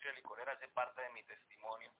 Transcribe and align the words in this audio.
industria 0.00 0.12
licorera, 0.14 0.52
hace 0.52 0.68
parte 0.68 1.02
de 1.02 1.10
mi 1.10 1.22
testimonio. 1.24 1.92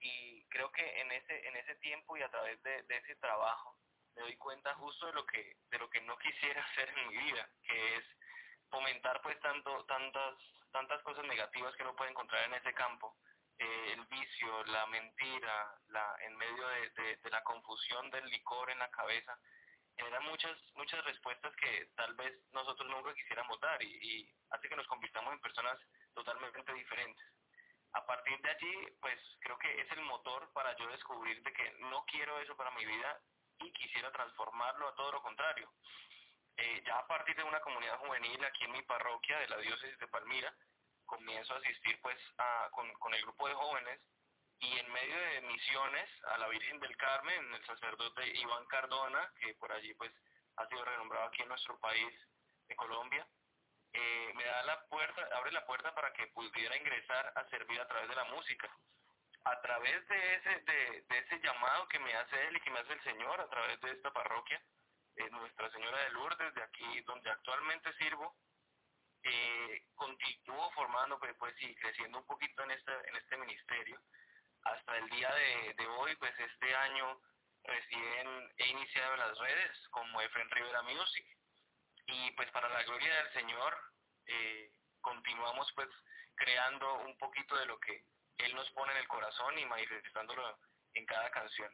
Y 0.00 0.44
creo 0.48 0.70
que 0.72 1.00
en 1.00 1.12
ese, 1.12 1.46
en 1.46 1.56
ese 1.56 1.74
tiempo 1.76 2.16
y 2.16 2.22
a 2.22 2.30
través 2.30 2.60
de, 2.62 2.82
de 2.82 2.96
ese 2.96 3.14
trabajo 3.16 3.78
me 4.16 4.22
doy 4.22 4.36
cuenta 4.36 4.74
justo 4.74 5.06
de 5.06 5.12
lo 5.12 5.24
que, 5.26 5.56
de 5.70 5.78
lo 5.78 5.88
que 5.88 6.00
no 6.00 6.18
quisiera 6.18 6.62
hacer 6.72 6.88
en 6.88 7.08
mi 7.08 7.16
vida, 7.16 7.48
que 7.62 7.96
es 7.96 8.04
fomentar 8.70 9.22
pues 9.22 9.38
tanto, 9.40 9.84
tantas, 9.86 10.34
tantas 10.72 11.00
cosas 11.02 11.24
negativas 11.26 11.74
que 11.76 11.82
uno 11.82 11.94
puede 11.94 12.10
encontrar 12.10 12.44
en 12.44 12.54
ese 12.54 12.74
campo. 12.74 13.16
Eh, 13.58 13.92
el 13.92 14.04
vicio, 14.06 14.64
la 14.66 14.86
mentira, 14.86 15.80
la, 15.88 16.16
en 16.20 16.36
medio 16.36 16.68
de, 16.68 17.16
de, 17.16 17.30
la 17.30 17.42
confusión 17.42 18.08
del 18.10 18.24
licor 18.26 18.70
en 18.70 18.78
la 18.78 18.90
cabeza, 18.90 19.36
generan 19.96 20.24
muchas, 20.24 20.56
muchas 20.74 21.04
respuestas 21.04 21.54
que 21.56 21.90
tal 21.96 22.14
vez 22.14 22.32
nosotros 22.52 22.88
nunca 22.88 23.12
quisiéramos 23.14 23.60
dar 23.60 23.82
y, 23.82 23.98
y 24.00 24.32
hace 24.50 24.68
que 24.68 24.76
nos 24.76 24.86
convirtamos 24.86 25.32
en 25.32 25.40
personas 25.40 25.76
totalmente 26.24 26.72
diferentes. 26.74 27.24
A 27.92 28.04
partir 28.04 28.40
de 28.40 28.50
allí, 28.50 28.88
pues 29.00 29.18
creo 29.40 29.58
que 29.58 29.80
es 29.80 29.90
el 29.92 30.02
motor 30.02 30.52
para 30.52 30.76
yo 30.76 30.88
descubrir 30.88 31.42
de 31.42 31.52
que 31.52 31.70
no 31.90 32.04
quiero 32.06 32.38
eso 32.40 32.56
para 32.56 32.70
mi 32.72 32.84
vida 32.84 33.20
y 33.60 33.72
quisiera 33.72 34.12
transformarlo 34.12 34.88
a 34.88 34.94
todo 34.94 35.12
lo 35.12 35.22
contrario. 35.22 35.70
Eh, 36.56 36.82
ya 36.84 36.98
a 36.98 37.06
partir 37.06 37.36
de 37.36 37.44
una 37.44 37.60
comunidad 37.60 37.98
juvenil 37.98 38.44
aquí 38.44 38.64
en 38.64 38.72
mi 38.72 38.82
parroquia 38.82 39.38
de 39.38 39.48
la 39.48 39.58
diócesis 39.58 39.98
de 39.98 40.08
Palmira, 40.08 40.52
comienzo 41.06 41.54
a 41.54 41.58
asistir 41.58 42.00
pues 42.02 42.18
con, 42.72 42.92
con 42.94 43.14
el 43.14 43.22
grupo 43.22 43.48
de 43.48 43.54
jóvenes 43.54 44.00
y 44.60 44.76
en 44.76 44.92
medio 44.92 45.16
de 45.16 45.40
misiones 45.42 46.10
a 46.24 46.38
la 46.38 46.48
Virgen 46.48 46.80
del 46.80 46.96
Carmen, 46.96 47.54
el 47.54 47.64
sacerdote 47.64 48.26
Iván 48.38 48.66
Cardona, 48.66 49.32
que 49.40 49.54
por 49.54 49.72
allí 49.72 49.94
pues 49.94 50.12
ha 50.56 50.66
sido 50.66 50.84
renombrado 50.84 51.28
aquí 51.28 51.42
en 51.42 51.48
nuestro 51.48 51.78
país 51.78 52.12
de 52.66 52.76
Colombia, 52.76 53.26
eh, 53.92 54.32
me 54.34 54.44
da 54.44 54.62
la 54.64 54.84
puerta, 54.86 55.28
abre 55.36 55.52
la 55.52 55.64
puerta 55.66 55.94
para 55.94 56.12
que 56.12 56.26
pudiera 56.28 56.76
ingresar 56.76 57.32
a 57.34 57.44
servir 57.48 57.80
a 57.80 57.88
través 57.88 58.08
de 58.08 58.16
la 58.16 58.24
música. 58.24 58.70
A 59.44 59.60
través 59.62 60.06
de 60.08 60.34
ese, 60.34 60.60
de, 60.60 61.04
ese 61.08 61.40
llamado 61.40 61.88
que 61.88 61.98
me 61.98 62.12
hace 62.14 62.48
él 62.48 62.56
y 62.56 62.60
que 62.60 62.70
me 62.70 62.80
hace 62.80 62.92
el 62.92 63.02
Señor, 63.02 63.40
a 63.40 63.48
través 63.48 63.80
de 63.80 63.92
esta 63.92 64.12
parroquia, 64.12 64.62
eh, 65.16 65.30
Nuestra 65.30 65.70
Señora 65.70 65.98
de 66.04 66.10
Lourdes, 66.10 66.54
de 66.54 66.62
aquí 66.62 67.00
donde 67.02 67.30
actualmente 67.30 67.92
sirvo, 67.94 68.36
eh, 69.22 69.84
formando 70.74 71.18
pues, 71.18 71.34
pues 71.38 71.54
y 71.62 71.74
creciendo 71.76 72.18
un 72.18 72.26
poquito 72.26 72.62
en 72.62 72.70
este, 72.70 72.92
en 73.08 73.16
este 73.16 73.36
ministerio. 73.36 74.00
Hasta 74.64 74.96
el 74.96 75.08
día 75.10 75.32
de, 75.34 75.74
de 75.74 75.86
hoy, 75.86 76.14
pues 76.16 76.32
este 76.38 76.74
año 76.74 77.20
recién 77.64 78.52
he 78.58 78.66
iniciado 78.68 79.16
las 79.16 79.36
redes 79.38 79.88
como 79.90 80.20
Efren 80.20 80.50
Rivera 80.50 80.82
Music 80.82 81.37
y 82.08 82.30
pues 82.32 82.50
para 82.50 82.68
la 82.68 82.82
gloria 82.82 83.14
del 83.14 83.32
Señor 83.32 83.74
eh, 84.26 84.70
continuamos 85.00 85.70
pues 85.74 85.88
creando 86.34 87.00
un 87.04 87.16
poquito 87.18 87.56
de 87.56 87.66
lo 87.66 87.78
que 87.78 88.04
Él 88.38 88.54
nos 88.54 88.68
pone 88.70 88.92
en 88.92 88.98
el 88.98 89.08
corazón 89.08 89.58
y 89.58 89.66
manifestándolo 89.66 90.58
en 90.94 91.06
cada 91.06 91.30
canción. 91.30 91.70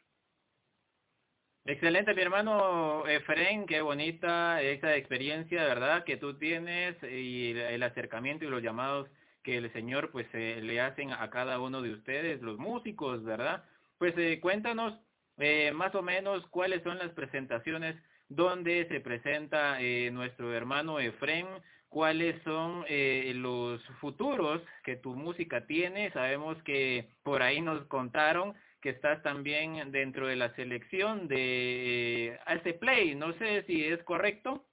Excelente, 1.66 2.12
mi 2.12 2.20
hermano 2.20 3.06
Efren, 3.06 3.64
qué 3.64 3.80
bonita 3.80 4.60
esa 4.60 4.96
experiencia, 4.96 5.64
¿verdad?, 5.64 6.04
que 6.04 6.18
tú 6.18 6.36
tienes 6.36 7.02
y 7.02 7.58
el 7.58 7.82
acercamiento 7.82 8.44
y 8.44 8.48
los 8.48 8.62
llamados 8.62 9.08
que 9.42 9.56
el 9.58 9.72
Señor 9.72 10.10
pues 10.10 10.26
eh, 10.32 10.60
le 10.62 10.80
hacen 10.80 11.12
a 11.12 11.30
cada 11.30 11.60
uno 11.60 11.80
de 11.80 11.92
ustedes, 11.92 12.42
los 12.42 12.58
músicos, 12.58 13.24
¿verdad? 13.24 13.64
Pues 13.98 14.14
eh, 14.18 14.40
cuéntanos 14.40 14.94
eh, 15.38 15.72
más 15.72 15.94
o 15.94 16.02
menos 16.02 16.46
cuáles 16.48 16.82
son 16.82 16.98
las 16.98 17.12
presentaciones 17.12 17.96
donde 18.28 18.86
se 18.88 19.00
presenta 19.00 19.80
eh, 19.80 20.10
nuestro 20.10 20.52
hermano 20.54 20.98
Efren, 20.98 21.46
cuáles 21.88 22.42
son 22.42 22.84
eh, 22.88 23.32
los 23.36 23.80
futuros 24.00 24.60
que 24.82 24.96
tu 24.96 25.14
música 25.14 25.66
tiene. 25.66 26.10
Sabemos 26.12 26.60
que 26.64 27.08
por 27.22 27.42
ahí 27.42 27.60
nos 27.60 27.86
contaron 27.86 28.54
que 28.82 28.90
estás 28.90 29.22
también 29.22 29.92
dentro 29.92 30.26
de 30.26 30.36
la 30.36 30.54
selección 30.56 31.26
de 31.28 32.38
este 32.46 32.74
Play. 32.74 33.14
No 33.14 33.32
sé 33.38 33.62
si 33.62 33.84
es 33.84 34.02
correcto. 34.04 34.66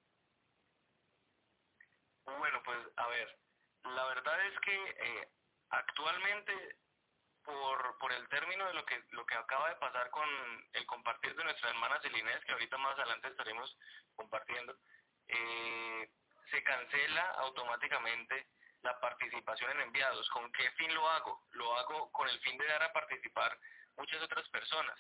Bueno, 2.26 2.62
pues 2.66 2.78
a 2.98 3.08
ver, 3.08 3.38
la 3.84 4.06
verdad 4.08 4.48
es 4.48 4.60
que 4.60 4.76
eh, 4.76 5.28
actualmente 5.70 6.54
por, 7.44 7.98
por 8.00 8.12
el 8.12 8.28
término 8.30 8.68
de 8.68 8.74
lo 8.74 8.86
que 8.86 9.04
lo 9.12 9.26
que 9.26 9.36
acaba 9.36 9.70
de 9.70 9.76
pasar 9.76 10.10
con 10.10 10.28
el 10.74 10.86
compartir 10.86 11.36
de 11.36 11.44
nuestra 11.44 11.70
hermana 11.70 12.00
Celinés, 12.02 12.44
que 12.46 12.52
ahorita 12.52 12.78
más 12.78 12.98
adelante 12.98 13.30
estaremos 13.30 13.78
compartiendo, 14.16 14.78
eh, 15.28 16.10
se 16.50 16.64
cancela 16.64 17.24
automáticamente 17.40 18.48
la 18.82 19.00
participación 19.00 19.72
en 19.72 19.82
enviados. 19.82 20.30
¿Con 20.30 20.52
qué 20.52 20.70
fin 20.72 20.94
lo 20.94 21.08
hago? 21.10 21.46
Lo 21.52 21.76
hago 21.78 22.12
con 22.12 22.28
el 22.28 22.40
fin 22.42 22.58
de 22.58 22.68
dar 22.68 22.84
a 22.84 22.94
participar 22.94 23.58
muchas 23.96 24.22
otras 24.22 24.48
personas. 24.50 25.00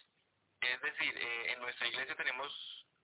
Es 0.61 0.79
decir, 0.81 1.17
eh, 1.17 1.53
en 1.53 1.59
nuestra 1.59 1.87
iglesia 1.87 2.15
tenemos 2.15 2.51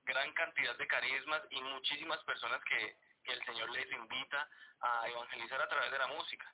gran 0.03 0.31
cantidad 0.33 0.75
de 0.77 0.87
carismas 0.87 1.41
y 1.49 1.61
muchísimas 1.61 2.23
personas 2.23 2.63
que, 2.63 2.95
que 3.23 3.33
el 3.33 3.43
Señor 3.45 3.69
les 3.71 3.91
invita 3.91 4.47
a 4.79 5.09
evangelizar 5.09 5.61
a 5.61 5.67
través 5.67 5.91
de 5.91 5.97
la 5.97 6.07
música. 6.07 6.53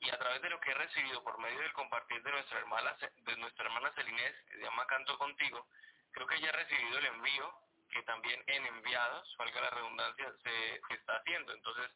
Y 0.00 0.10
a 0.10 0.18
través 0.18 0.40
de 0.42 0.50
lo 0.50 0.60
que 0.60 0.70
he 0.70 0.74
recibido 0.74 1.22
por 1.22 1.38
medio 1.38 1.60
del 1.60 1.72
compartir 1.72 2.22
de 2.22 2.30
nuestra 2.30 2.58
hermana, 2.58 2.96
de 3.16 3.36
nuestra 3.36 3.66
hermana 3.66 3.92
Celinés, 3.94 4.34
que 4.48 4.56
se 4.56 4.62
llama 4.62 4.86
Canto 4.86 5.18
Contigo, 5.18 5.66
creo 6.12 6.26
que 6.26 6.40
ya 6.40 6.48
he 6.48 6.52
recibido 6.52 6.98
el 6.98 7.06
envío 7.06 7.54
que 7.90 8.02
también 8.04 8.42
en 8.46 8.66
enviados, 8.66 9.36
valga 9.36 9.60
la 9.60 9.70
redundancia, 9.70 10.32
se, 10.42 10.94
está 10.94 11.16
haciendo. 11.16 11.52
Entonces, 11.52 11.90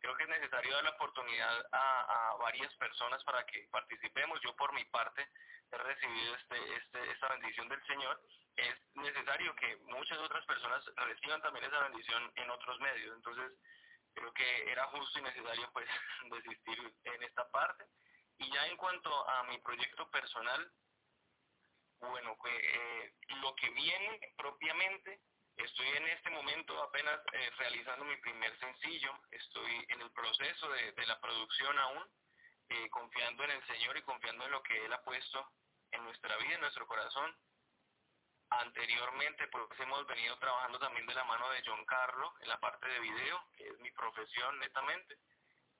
creo 0.00 0.16
que 0.16 0.24
es 0.24 0.28
necesario 0.28 0.74
dar 0.74 0.84
la 0.84 0.90
oportunidad 0.90 1.66
a, 1.72 2.32
a 2.32 2.36
varias 2.36 2.74
personas 2.74 3.22
para 3.24 3.44
que 3.46 3.68
participemos. 3.70 4.40
Yo 4.42 4.54
por 4.56 4.72
mi 4.72 4.84
parte 4.86 5.26
he 5.70 5.78
recibido 5.78 6.34
este, 6.34 6.76
este, 6.76 7.10
esta 7.10 7.28
bendición 7.28 7.68
del 7.68 7.86
Señor, 7.86 8.20
es 8.56 8.74
necesario 8.94 9.54
que 9.56 9.76
muchas 9.88 10.18
otras 10.18 10.44
personas 10.46 10.84
reciban 10.96 11.42
también 11.42 11.66
esa 11.66 11.80
bendición 11.80 12.32
en 12.36 12.50
otros 12.50 12.80
medios. 12.80 13.16
Entonces, 13.16 13.52
creo 14.16 14.32
que 14.32 14.70
era 14.72 14.86
justo 14.86 15.18
y 15.18 15.22
necesario 15.22 15.70
pues 15.72 15.86
desistir 16.32 16.94
en 17.04 17.22
esta 17.22 17.48
parte. 17.50 17.84
Y 18.38 18.50
ya 18.50 18.66
en 18.66 18.76
cuanto 18.76 19.28
a 19.28 19.44
mi 19.44 19.58
proyecto 19.58 20.10
personal, 20.10 20.72
bueno, 22.00 22.36
pues, 22.38 22.54
eh, 22.54 23.14
lo 23.40 23.54
que 23.54 23.70
viene 23.70 24.20
propiamente, 24.36 25.20
estoy 25.56 25.88
en 25.88 26.08
este 26.08 26.30
momento 26.30 26.82
apenas 26.82 27.20
eh, 27.32 27.50
realizando 27.58 28.04
mi 28.04 28.16
primer 28.16 28.58
sencillo, 28.58 29.12
estoy 29.30 29.86
en 29.88 30.00
el 30.02 30.10
proceso 30.12 30.68
de, 30.70 31.06
la 31.06 31.20
producción 31.20 31.78
aún, 31.78 32.04
eh, 32.68 32.90
confiando 32.90 33.44
en 33.44 33.52
el 33.52 33.66
Señor 33.66 33.96
y 33.96 34.02
confiando 34.02 34.44
en 34.44 34.50
lo 34.50 34.62
que 34.62 34.84
Él 34.84 34.92
ha 34.92 35.02
puesto 35.02 35.52
en 35.92 36.04
nuestra 36.04 36.36
vida, 36.38 36.54
en 36.54 36.60
nuestro 36.60 36.86
corazón. 36.86 37.34
Anteriormente, 38.50 39.48
pues 39.48 39.64
hemos 39.80 40.06
venido 40.06 40.38
trabajando 40.38 40.78
también 40.78 41.06
de 41.06 41.14
la 41.14 41.24
mano 41.24 41.50
de 41.50 41.62
John 41.66 41.84
Carlo 41.84 42.32
en 42.40 42.48
la 42.48 42.60
parte 42.60 42.86
de 42.88 43.00
video, 43.00 43.44
que 43.56 43.68
es 43.68 43.78
mi 43.80 43.90
profesión 43.90 44.58
netamente. 44.60 45.18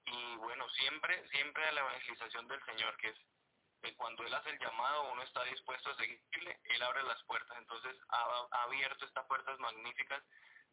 Y 0.06 0.36
bueno, 0.36 0.68
siempre, 0.70 1.28
siempre 1.28 1.64
a 1.66 1.72
la 1.72 1.80
evangelización 1.80 2.48
del 2.48 2.64
Señor, 2.64 2.96
que 2.96 3.08
es 3.08 3.18
que 3.82 3.94
cuando 3.94 4.24
Él 4.24 4.34
hace 4.34 4.50
el 4.50 4.58
llamado, 4.58 5.12
uno 5.12 5.22
está 5.22 5.44
dispuesto 5.44 5.90
a 5.90 5.96
seguirle, 5.96 6.60
Él 6.64 6.82
abre 6.82 7.04
las 7.04 7.22
puertas. 7.24 7.56
Entonces 7.58 7.96
ha, 8.08 8.62
abierto 8.64 9.04
estas 9.04 9.26
puertas 9.26 9.58
magníficas 9.60 10.22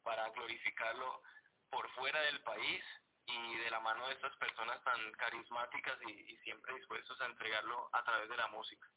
para 0.02 0.30
glorificarlo 0.30 1.22
por 1.70 1.88
fuera 1.92 2.22
del 2.22 2.42
país 2.42 2.84
y 3.26 3.56
de 3.58 3.70
la 3.70 3.80
mano 3.80 4.08
de 4.08 4.16
estas 4.16 4.36
personas 4.38 4.84
tan 4.84 5.12
carismáticas 5.14 5.98
y 6.08 6.38
siempre 6.38 6.76
dispuestos 6.76 7.22
a 7.22 7.26
entregarlo 7.26 7.90
a 7.94 8.04
través 8.04 8.30
de 8.30 8.38
la 8.38 8.48
música. 8.48 8.88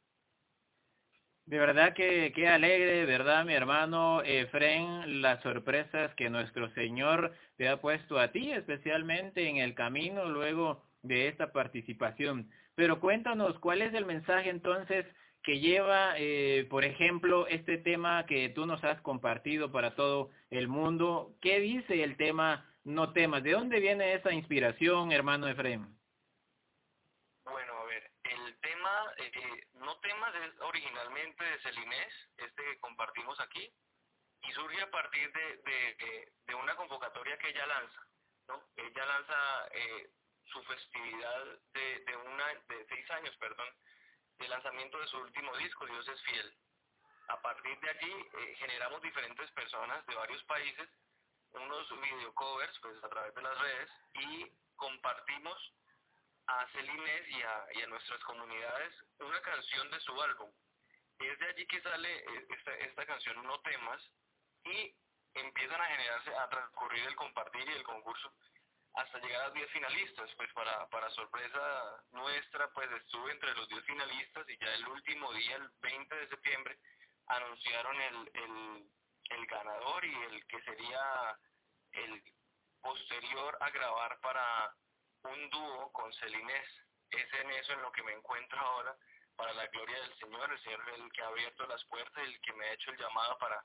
De 1.47 1.61
verdad 1.61 1.95
que 1.95 2.33
qué 2.35 2.49
alegre, 2.49 3.05
¿verdad, 3.07 3.45
mi 3.45 3.55
hermano 3.55 4.21
Efren, 4.23 5.23
las 5.23 5.41
sorpresas 5.43 6.13
que 6.17 6.29
nuestro 6.29 6.69
Señor 6.75 7.33
te 7.57 7.69
ha 7.69 7.81
puesto 7.81 8.19
a 8.19 8.33
ti, 8.33 8.51
especialmente 8.51 9.49
en 9.49 9.59
el 9.59 9.75
camino 9.77 10.25
luego 10.29 10.83
de 11.03 11.29
esta 11.29 11.53
participación. 11.53 12.51
Pero 12.75 12.99
cuéntanos, 12.99 13.57
¿cuál 13.61 13.83
es 13.83 13.95
el 13.95 14.07
mensaje 14.07 14.51
entonces 14.51 15.07
que 15.45 15.61
lleva, 15.61 16.15
eh, 16.19 16.67
por 16.69 16.85
ejemplo, 16.85 17.47
este 17.47 17.79
tema 17.79 18.27
que 18.27 18.49
tú 18.49 18.67
nos 18.67 18.83
has 18.83 19.01
compartido 19.03 19.71
para 19.71 19.95
todo 19.95 20.31
el 20.51 20.67
mundo? 20.67 21.37
¿Qué 21.41 21.61
dice 21.61 22.03
el 22.03 22.17
tema 22.17 22.69
no 22.83 23.13
temas? 23.13 23.45
¿De 23.45 23.53
dónde 23.53 23.79
viene 23.79 24.15
esa 24.15 24.33
inspiración, 24.33 25.13
hermano 25.13 25.47
Efren? 25.47 25.87
eh, 29.17 29.63
No 29.63 29.66
temas 30.07 30.35
es 30.37 30.61
originalmente 30.61 31.45
de 31.45 31.59
Celinés, 31.59 32.15
este 32.37 32.63
que 32.63 32.79
compartimos 32.79 33.39
aquí, 33.41 33.73
y 34.43 34.53
surge 34.53 34.81
a 34.81 34.91
partir 34.91 35.33
de, 35.33 35.57
de, 35.57 36.33
de, 36.47 36.55
una 36.55 36.77
convocatoria 36.77 37.37
que 37.39 37.49
ella 37.49 37.67
lanza. 37.67 38.01
¿no? 38.47 38.63
Ella 38.77 39.05
lanza 39.05 39.69
eh, 39.73 40.11
su 40.45 40.63
festividad 40.63 41.45
de, 41.73 42.05
de, 42.07 42.17
una, 42.17 42.47
de 42.69 42.87
seis 42.89 43.11
años, 43.11 43.37
perdón, 43.39 43.69
de 44.39 44.49
lanzamiento 44.49 45.01
de 45.01 45.09
su 45.09 45.19
último 45.19 45.57
disco, 45.57 45.87
Dios 45.87 46.07
es 46.09 46.23
fiel. 46.23 46.57
A 47.29 47.43
partir 47.43 47.77
de 47.81 47.91
allí 47.91 48.13
eh, 48.13 48.55
generamos 48.59 49.03
diferentes 49.03 49.51
personas 49.53 50.07
de 50.07 50.15
varios 50.15 50.43
países, 50.45 50.89
unos 51.51 52.01
video 52.01 52.33
covers 52.35 52.79
pues, 52.81 53.03
a 53.03 53.09
través 53.09 53.35
de 53.35 53.43
las 53.43 53.59
redes 53.59 53.91
y 54.15 54.53
compartimos 54.77 55.75
a 56.47 56.67
Celines 56.73 57.29
y 57.29 57.43
a, 57.43 57.67
y 57.75 57.83
a 57.83 57.87
nuestras 57.89 58.23
comunidades 58.25 58.95
una 59.19 59.41
canción 59.43 59.91
de 59.91 60.01
su 60.01 60.23
álbum. 60.23 60.51
Es 61.19 61.39
de 61.39 61.47
allí 61.47 61.67
que 61.67 61.81
sale 61.81 62.17
eh, 62.17 62.47
esta, 62.51 62.75
esta 62.75 63.07
canción 63.07 63.43
No 63.45 63.61
temas 63.61 64.01
y 64.65 64.95
empiezan 65.35 65.81
a 65.81 65.87
generarse, 65.87 66.35
a 66.35 66.49
transcurrir 66.49 67.07
el 67.07 67.17
compartir 67.17 67.69
y 67.69 67.73
el 67.73 67.85
concurso 67.85 68.33
hasta 68.97 69.19
llegar 69.19 69.43
a 69.43 69.45
los 69.47 69.55
10 69.55 69.71
finalistas. 69.71 70.31
Pues 70.37 70.53
para, 70.53 70.89
para 70.89 71.11
sorpresa 71.11 72.05
nuestra, 72.13 72.69
pues 72.73 72.91
estuve 72.93 73.33
entre 73.33 73.55
los 73.55 73.69
10 73.69 73.85
finalistas 73.85 74.49
y 74.49 74.59
ya 74.59 74.75
el 74.75 74.89
último 74.89 75.33
día, 75.35 75.57
el 75.57 75.69
20 75.81 76.15
de 76.15 76.29
septiembre, 76.29 76.79
anunciaron 77.27 78.01
el, 78.01 78.31
el, 78.35 78.91
el 79.31 79.47
ganador 79.47 80.05
y 80.05 80.15
el 80.15 80.47
que 80.47 80.63
sería 80.63 81.39
el 81.93 82.23
posterior 82.81 83.59
a 83.61 83.71
grabar 83.71 84.19
para 84.21 84.75
un 85.27 85.51
dúo 85.51 85.93
con 85.93 86.13
Celinés. 86.15 86.69
Es 87.11 87.33
en 87.35 87.51
eso 87.51 87.73
en 87.73 87.83
lo 87.83 87.93
que 87.93 88.03
me 88.03 88.13
encuentro 88.13 88.59
ahora, 88.59 88.97
para 89.37 89.53
la 89.53 89.67
gloria 89.67 90.01
del 90.01 90.19
Señor. 90.19 90.53
El 90.53 90.61
Señor 90.63 90.83
es 90.89 91.01
el 91.01 91.13
que 91.13 91.23
ha 91.23 91.29
abierto 91.29 91.67
las 91.67 91.85
puertas, 91.85 92.25
el 92.25 92.41
que 92.41 92.53
me 92.55 92.67
ha 92.67 92.73
hecho 92.73 92.91
el 92.91 92.99
llamado 92.99 93.39
para, 93.39 93.65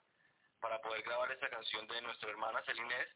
para 0.59 0.79
poder 0.81 1.01
grabar 1.03 1.31
esta 1.31 1.49
canción 1.49 1.87
de 1.87 2.01
nuestra 2.01 2.29
hermana 2.29 2.61
Celinés. 2.65 3.07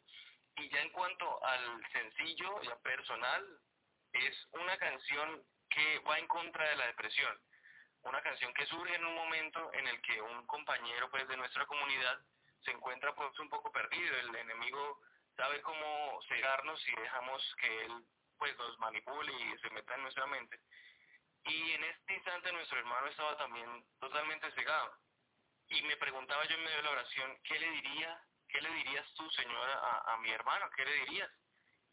Y 0.58 0.70
ya 0.70 0.82
en 0.82 0.92
cuanto 0.92 1.44
al 1.44 1.86
sencillo, 1.92 2.62
ya 2.62 2.78
personal, 2.80 3.46
es 4.14 4.48
una 4.52 4.78
canción 4.78 5.44
que 5.70 6.00
va 6.00 6.18
en 6.18 6.28
contra 6.28 6.70
de 6.70 6.76
la 6.78 6.88
depresión. 6.88 7.38
Una 8.04 8.22
canción 8.22 8.54
que 8.54 8.66
surge 8.68 8.96
en 8.96 9.06
un 9.06 9.16
momento 9.16 9.74
en 9.74 9.88
el 9.88 10.02
que 10.02 10.22
un 10.22 10.46
compañero 10.48 11.10
pues 11.10 11.28
de 11.28 11.38
nuestra 11.38 11.66
comunidad 11.66 12.20
se 12.64 12.72
encuentra 12.72 13.14
pues 13.16 13.38
un 13.40 13.50
poco 13.50 13.72
perdido. 13.72 14.16
El 14.18 14.36
enemigo 14.36 15.02
sabe 15.36 15.62
cómo 15.62 16.20
cegarnos 16.28 16.82
si 16.84 16.92
dejamos 16.96 17.56
que 17.60 17.86
él 17.86 18.06
pues 18.54 18.70
nos 18.70 18.80
manipule 18.80 19.34
y 19.34 19.58
se 19.60 19.70
meta 19.72 19.96
en 19.96 20.04
nuestra 20.04 20.26
mente. 20.28 20.60
Y 21.46 21.72
en 21.72 21.84
este 21.84 22.14
instante 22.14 22.52
nuestro 22.52 22.80
hermano 22.80 23.08
estaba 23.08 23.38
también 23.38 23.86
totalmente 24.00 24.52
cegado. 24.52 24.98
Y 25.68 25.82
me 25.84 25.98
preguntaba 25.98 26.46
yo 26.46 26.56
en 26.56 26.64
medio 26.64 26.78
de 26.78 26.84
la 26.84 26.92
oración, 26.92 27.40
¿qué 27.44 27.60
le 27.60 27.70
diría, 27.70 28.22
qué 28.50 28.62
le 28.62 28.72
dirías 28.72 29.14
tú, 29.16 29.30
Señor, 29.32 29.70
a, 29.70 30.14
a 30.14 30.18
mi 30.18 30.32
hermano? 30.32 30.70
¿Qué 30.76 30.86
le 30.86 30.94
dirías? 31.06 31.32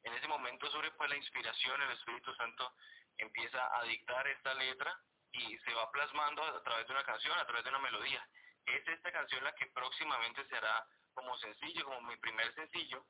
En 0.04 0.12
ese 0.14 0.26
momento 0.26 0.70
sobre 0.70 0.90
pues 0.92 1.08
la 1.10 1.16
inspiración, 1.16 1.80
el 1.82 1.92
Espíritu 1.92 2.34
Santo 2.34 2.74
empieza 3.18 3.78
a 3.78 3.82
dictar 3.84 4.26
esta 4.26 4.54
letra 4.54 4.98
y 5.32 5.56
se 5.58 5.74
va 5.74 5.90
plasmando 5.90 6.42
a 6.42 6.62
través 6.62 6.86
de 6.86 6.92
una 6.92 7.04
canción, 7.04 7.38
a 7.38 7.46
través 7.46 7.64
de 7.64 7.70
una 7.70 7.78
melodía. 7.78 8.26
Es 8.66 8.86
esta 8.86 9.12
canción 9.12 9.42
la 9.44 9.54
que 9.54 9.66
próximamente 9.66 10.46
se 10.46 10.56
hará 10.56 10.86
como 11.14 11.36
sencillo, 11.38 11.84
como 11.84 12.00
mi 12.02 12.16
primer 12.16 12.54
sencillo, 12.54 13.04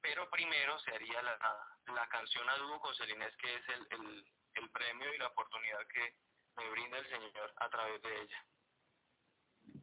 pero 0.00 0.28
primero 0.30 0.78
se 0.80 0.94
haría 0.94 1.22
la, 1.22 1.38
la 1.94 2.08
canción 2.08 2.48
a 2.48 2.56
dúo 2.56 2.80
con 2.80 2.94
Celinés, 2.94 3.34
que 3.36 3.54
es 3.54 3.68
el, 3.68 3.86
el, 3.90 4.24
el 4.54 4.70
premio 4.70 5.14
y 5.14 5.18
la 5.18 5.28
oportunidad 5.28 5.86
que 5.92 6.14
me 6.56 6.70
brinda 6.70 6.98
el 6.98 7.08
Señor 7.08 7.52
a 7.56 7.68
través 7.68 8.02
de 8.02 8.22
ella. 8.22 8.44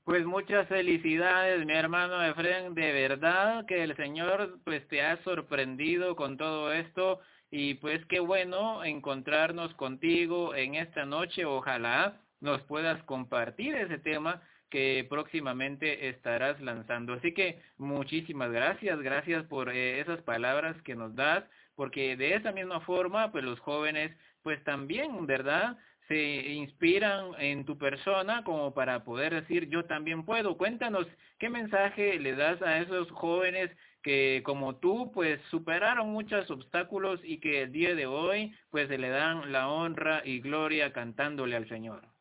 Pues 0.04 0.26
muchas 0.26 0.68
felicidades, 0.68 1.66
mi 1.66 1.74
hermano 1.74 2.24
Efren, 2.24 2.76
de 2.76 2.92
verdad 2.92 3.66
que 3.66 3.84
el 3.84 3.96
Señor 3.96 4.60
pues 4.64 4.88
te 4.88 5.02
ha 5.02 5.22
sorprendido 5.24 6.16
con 6.16 6.38
todo 6.38 6.72
esto. 6.72 7.22
Y 7.52 7.76
pues 7.76 8.06
qué 8.08 8.20
bueno 8.20 8.84
encontrarnos 8.84 9.74
contigo 9.76 10.56
en 10.56 10.76
esta 10.76 11.06
noche, 11.06 11.46
ojalá 11.46 12.20
nos 12.42 12.62
puedas 12.64 13.02
compartir 13.04 13.76
ese 13.76 13.98
tema 14.00 14.42
que 14.76 15.06
próximamente 15.08 16.10
estarás 16.10 16.60
lanzando. 16.60 17.14
Así 17.14 17.34
que 17.34 17.62
muchísimas 17.78 18.52
gracias, 18.52 19.00
gracias 19.00 19.46
por 19.46 19.70
eh, 19.70 20.02
esas 20.02 20.22
palabras 20.24 20.76
que 20.82 20.96
nos 20.96 21.16
das, 21.16 21.46
porque 21.78 22.18
de 22.18 22.36
esa 22.36 22.52
misma 22.52 22.82
forma, 22.82 23.32
pues 23.32 23.46
los 23.46 23.58
jóvenes, 23.62 24.12
pues 24.44 24.62
también, 24.66 25.26
¿verdad? 25.26 25.78
se 26.10 26.52
inspiran 26.52 27.32
en 27.40 27.64
tu 27.64 27.78
persona 27.78 28.44
como 28.44 28.74
para 28.74 29.06
poder 29.06 29.34
decir 29.34 29.70
yo 29.70 29.86
también 29.86 30.26
puedo. 30.26 30.58
Cuéntanos 30.58 31.08
qué 31.40 31.50
mensaje 31.50 32.20
le 32.20 32.36
das 32.36 32.62
a 32.62 32.80
esos 32.80 33.10
jóvenes 33.12 33.72
que 34.04 34.42
como 34.44 34.76
tú 34.76 35.10
pues 35.14 35.40
superaron 35.50 36.10
muchos 36.10 36.52
obstáculos 36.52 37.22
y 37.24 37.40
que 37.40 37.62
el 37.64 37.72
día 37.72 37.96
de 37.96 38.08
hoy 38.08 38.54
pues 38.72 38.90
se 38.90 38.98
le 38.98 39.08
dan 39.08 39.54
la 39.54 39.70
honra 39.70 40.22
y 40.26 40.42
gloria 40.42 40.92
cantándole 40.92 41.56
al 41.56 41.70
Señor 41.70 42.15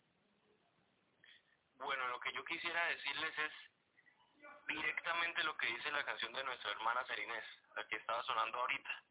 que 2.24 2.32
yo 2.32 2.44
quisiera 2.44 2.86
decirles 2.86 3.38
es 3.38 3.52
directamente 4.66 5.44
lo 5.44 5.56
que 5.58 5.66
dice 5.66 5.92
la 5.92 6.04
canción 6.04 6.32
de 6.32 6.42
nuestra 6.42 6.70
hermana 6.70 7.04
Serinés, 7.06 7.44
la 7.76 7.86
que 7.86 7.96
estaba 7.96 8.22
sonando 8.24 8.58
ahorita. 8.58 9.02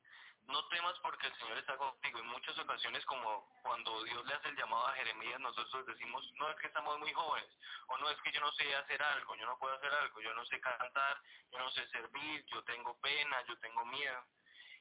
No 0.48 0.68
temas 0.68 1.00
porque 1.00 1.28
el 1.28 1.38
Señor 1.38 1.58
está 1.60 1.78
contigo. 1.78 2.20
En 2.20 2.28
muchas 2.28 2.58
ocasiones, 2.58 3.06
como 3.06 3.48
cuando 3.62 4.04
Dios 4.04 4.26
le 4.26 4.34
hace 4.34 4.50
el 4.50 4.58
llamado 4.58 4.88
a 4.88 4.96
Jeremías, 4.96 5.40
nosotros 5.40 5.86
decimos, 5.86 6.28
no 6.34 6.50
es 6.50 6.58
que 6.58 6.68
estamos 6.68 7.00
muy 7.00 7.14
jóvenes, 7.14 7.50
o 7.88 7.98
no 8.00 8.10
es 8.10 8.20
que 8.24 8.32
yo 8.32 8.42
no 8.42 8.52
sé 8.54 8.76
hacer 8.76 9.02
algo, 9.02 9.36
yo 9.36 9.46
no 9.46 9.58
puedo 9.58 9.76
hacer 9.76 9.94
algo, 9.94 10.20
yo 10.20 10.34
no 10.34 10.44
sé 10.46 10.60
cantar, 10.60 11.22
yo 11.52 11.60
no 11.60 11.72
sé 11.72 11.88
servir, 11.90 12.44
yo 12.48 12.62
tengo 12.64 13.00
pena, 13.00 13.42
yo 13.48 13.58
tengo 13.60 13.86
miedo. 13.86 14.26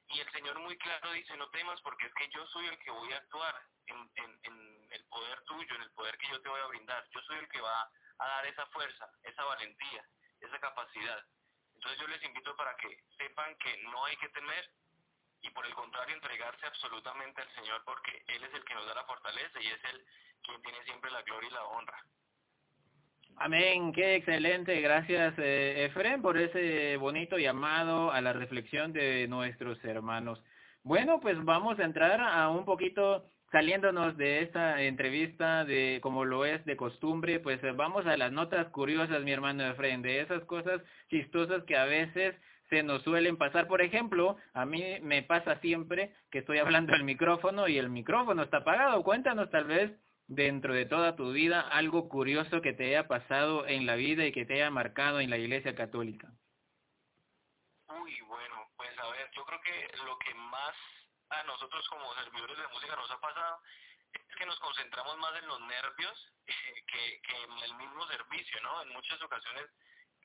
Y 0.09 0.21
el 0.21 0.33
Señor 0.33 0.59
muy 0.59 0.77
claro 0.79 1.13
dice, 1.13 1.37
no 1.37 1.49
temas 1.51 1.81
porque 1.83 2.07
es 2.07 2.15
que 2.15 2.29
yo 2.31 2.45
soy 2.49 2.67
el 2.67 2.79
que 2.81 2.91
voy 2.91 3.13
a 3.13 3.19
actuar 3.19 3.55
en, 3.87 4.11
en, 4.17 4.41
en 4.43 4.89
el 4.91 5.05
poder 5.05 5.41
tuyo, 5.43 5.77
en 5.77 5.83
el 5.83 5.93
poder 5.93 6.19
que 6.19 6.29
yo 6.29 6.43
te 6.43 6.49
voy 6.49 6.61
a 6.61 6.67
brindar. 6.67 7.07
Yo 7.11 7.21
soy 7.23 7.39
el 7.39 7.49
que 7.49 7.61
va 7.61 7.89
a 8.25 8.37
dar 8.37 8.47
esa 8.47 8.67
fuerza, 8.67 9.09
esa 9.23 9.45
valentía, 9.45 10.05
esa 10.41 10.59
capacidad. 10.59 11.25
Entonces 11.75 12.01
yo 12.01 12.07
les 12.09 12.23
invito 12.25 12.57
para 12.57 12.77
que 12.77 12.99
sepan 13.19 13.57
que 13.57 13.77
no 13.85 14.05
hay 14.05 14.17
que 14.17 14.29
temer 14.29 14.71
y 15.43 15.51
por 15.51 15.67
el 15.67 15.75
contrario 15.75 16.15
entregarse 16.15 16.67
absolutamente 16.67 17.43
al 17.43 17.55
Señor 17.55 17.83
porque 17.85 18.23
Él 18.29 18.45
es 18.45 18.55
el 18.55 18.65
que 18.65 18.75
nos 18.75 18.87
da 18.87 18.95
la 18.95 19.05
fortaleza 19.05 19.61
y 19.61 19.67
es 19.67 19.85
Él 19.93 20.05
quien 20.43 20.63
tiene 20.63 20.83
siempre 20.85 21.11
la 21.11 21.23
gloria 21.23 21.49
y 21.49 21.53
la 21.53 21.65
honra. 21.65 22.05
Amén, 23.37 23.93
qué 23.93 24.17
excelente, 24.17 24.81
gracias 24.81 25.35
eh, 25.39 25.87
Efren 25.87 26.23
por 26.23 26.39
ese 26.39 26.97
bonito 26.99 27.39
llamado 27.39 28.13
a 28.13 28.21
la 28.21 28.33
reflexión 28.33 28.93
de 28.93 29.27
nuestros 29.27 29.83
hermanos. 29.85 30.41
Bueno, 30.85 31.19
pues 31.21 31.43
vamos 31.45 31.79
a 31.79 31.85
entrar 31.85 32.21
a 32.21 32.49
un 32.51 32.65
poquito 32.65 33.25
saliéndonos 33.53 34.17
de 34.17 34.43
esta 34.43 34.83
entrevista 34.83 35.65
de 35.65 36.01
como 36.03 36.25
lo 36.25 36.45
es 36.47 36.65
de 36.65 36.77
costumbre, 36.77 37.39
pues 37.39 37.63
eh, 37.63 37.73
vamos 37.73 38.07
a 38.07 38.17
las 38.17 38.33
notas 38.33 38.67
curiosas, 38.69 39.23
mi 39.23 39.31
hermano 39.31 39.65
Efraín, 39.65 40.03
de 40.03 40.21
esas 40.21 40.43
cosas 40.45 40.81
chistosas 41.11 41.63
que 41.65 41.77
a 41.77 41.85
veces 41.85 42.35
se 42.71 42.83
nos 42.83 43.03
suelen 43.03 43.37
pasar. 43.37 43.69
Por 43.69 43.83
ejemplo, 43.83 44.39
a 44.55 44.65
mí 44.65 44.99
me 45.03 45.23
pasa 45.23 45.61
siempre 45.61 46.15
que 46.31 46.39
estoy 46.39 46.59
hablando 46.59 46.95
al 46.95 47.05
micrófono 47.05 47.69
y 47.69 47.77
el 47.77 47.91
micrófono 47.91 48.43
está 48.43 48.59
apagado. 48.59 49.03
Cuéntanos 49.03 49.51
tal 49.51 49.67
vez 49.67 49.93
dentro 50.27 50.73
de 50.73 50.87
toda 50.87 51.15
tu 51.15 51.33
vida 51.33 51.61
algo 51.61 52.09
curioso 52.09 52.63
que 52.63 52.73
te 52.73 52.87
haya 52.87 53.07
pasado 53.07 53.67
en 53.67 53.85
la 53.85 53.97
vida 53.97 54.25
y 54.25 54.33
que 54.33 54.47
te 54.47 54.55
haya 54.55 54.71
marcado 54.71 55.21
en 55.21 55.29
la 55.29 55.37
Iglesia 55.37 55.75
Católica. 55.75 56.33
Uy, 58.03 58.19
bueno, 58.27 58.67
pues 58.77 58.99
a 58.99 59.11
ver, 59.11 59.29
yo 59.37 59.45
creo 59.45 59.61
que 59.61 60.05
lo 60.07 60.19
que 60.19 60.35
más 60.35 60.75
a 61.33 61.43
nosotros 61.45 61.89
como 61.89 62.15
servidores 62.15 62.59
de 62.59 62.69
música 62.69 62.97
nos 62.97 63.11
ha 63.11 63.21
pasado 63.21 63.61
es 64.13 64.37
que 64.37 64.47
nos 64.47 64.59
concentramos 64.61 65.17
más 65.19 65.35
en 65.37 65.47
los 65.47 65.61
nervios 65.61 66.33
que, 66.47 67.21
que 67.23 67.43
en 67.43 67.59
el 67.59 67.75
mismo 67.75 68.07
servicio, 68.07 68.61
¿no? 68.61 68.83
En 68.83 68.89
muchas 68.91 69.21
ocasiones 69.23 69.71